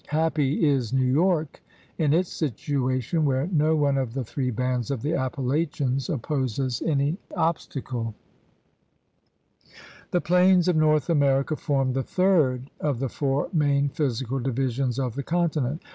Happy 0.07 0.65
is 0.67 0.91
New 0.91 1.05
York 1.05 1.61
in 1.99 2.11
its 2.11 2.31
situation 2.31 3.23
where 3.23 3.45
no 3.51 3.75
one 3.75 3.99
of 3.99 4.15
the 4.15 4.23
three 4.23 4.49
bands 4.49 4.89
of 4.89 5.03
the 5.03 5.13
Appalachians 5.13 6.09
opposes 6.09 6.81
any 6.81 7.17
obstacle 7.37 8.15
68 9.61 9.75
THE 9.75 9.75
RED 9.75 9.77
MAN'S 9.77 9.77
CONTINENT 9.77 10.11
The 10.11 10.21
plains 10.27 10.67
of 10.67 10.75
North 10.75 11.09
America 11.11 11.55
form 11.55 11.93
the 11.93 12.01
third 12.01 12.71
of 12.79 12.97
the 12.97 13.09
four 13.09 13.49
main 13.53 13.89
physical 13.89 14.39
divisions 14.39 14.97
of 14.97 15.13
the 15.13 15.21
continent. 15.21 15.83